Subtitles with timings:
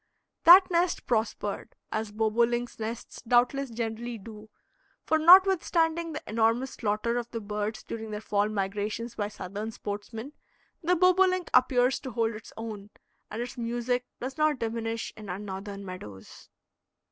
[0.45, 4.49] That nest prospered, as bobolinks' nests doubtless generally do;
[5.05, 10.33] for, notwithstanding the enormous slaughter of the birds during their fall migrations by Southern sportsmen,
[10.81, 12.89] the bobolink appears to hold its own,
[13.29, 16.49] and its music does not diminish in our Northern meadows.